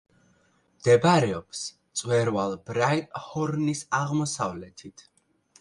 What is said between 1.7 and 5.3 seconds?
მწვერვალ ბრაიტჰორნის აღმოსავლეთით.